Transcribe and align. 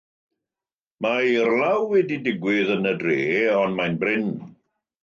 Mae 1.05 1.27
eirlaw 1.35 1.85
wedi 1.91 2.19
digwydd 2.25 2.75
yn 2.79 2.93
y 2.95 2.95
dref 3.05 3.55
ond 3.63 3.83
mae'n 3.83 4.03
brin. 4.07 4.31